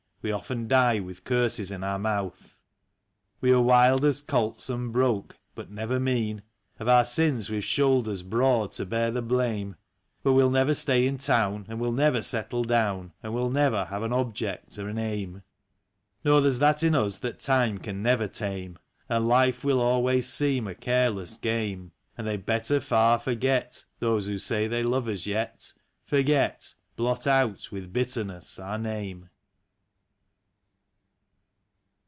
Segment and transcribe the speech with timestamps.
[0.23, 2.59] We often die with curses in our mouth.
[3.39, 6.43] We are wild as colts unbroke, but never mean;
[6.79, 9.77] Of our sins we've shoulders broad to bear the blame;
[10.21, 13.13] But we'll never stay in town, and we'll never settle down.
[13.23, 15.41] And we'll never have an object or an aim.
[16.23, 18.77] No, there's that in us that time can never tame;
[19.09, 24.37] And life will always seem a careless game; And they'd better far forget— Those who
[24.37, 25.73] say they love us yet—
[26.05, 29.27] Forget, blot out with bitterness our name.